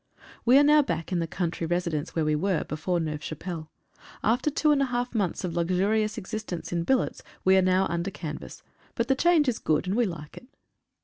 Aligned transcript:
We 0.45 0.57
are 0.57 0.63
now 0.63 0.81
back 0.81 1.11
in 1.11 1.19
the 1.19 1.27
country 1.27 1.67
residence 1.67 2.15
where 2.15 2.25
we 2.25 2.33
were, 2.35 2.63
before 2.63 2.99
Neuve 2.99 3.21
Chapelle. 3.21 3.69
After 4.23 4.49
two 4.49 4.71
and 4.71 4.81
a 4.81 4.85
half 4.85 5.13
months 5.13 5.43
of 5.43 5.53
luxurious 5.55 6.17
existence 6.17 6.73
in 6.73 6.85
billets 6.85 7.21
we 7.45 7.55
are 7.55 7.61
now 7.61 7.85
under 7.85 8.09
canvas, 8.09 8.63
but 8.95 9.07
the 9.09 9.13
change 9.15 9.47
is 9.47 9.59
good, 9.59 9.85
and 9.85 9.95
we 9.95 10.07
like 10.07 10.35
it. 10.37 10.47